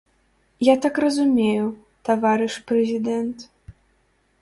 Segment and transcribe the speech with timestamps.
[0.67, 1.67] Я так разумею,
[2.09, 3.37] таварыш прэзідэнт.